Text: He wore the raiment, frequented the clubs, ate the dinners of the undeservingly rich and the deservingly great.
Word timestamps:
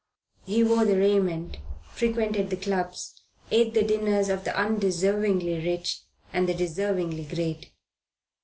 He 0.47 0.63
wore 0.63 0.83
the 0.83 0.97
raiment, 0.97 1.57
frequented 1.91 2.49
the 2.49 2.57
clubs, 2.57 3.21
ate 3.51 3.75
the 3.75 3.83
dinners 3.83 4.29
of 4.29 4.45
the 4.45 4.49
undeservingly 4.59 5.63
rich 5.63 6.01
and 6.33 6.49
the 6.49 6.55
deservingly 6.55 7.25
great. 7.29 7.69